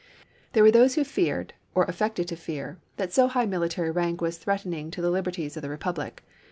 [0.53, 4.39] There were those who feared, or affected to fear, that so high military rank was
[4.39, 6.23] threatening to the liberties of the republic.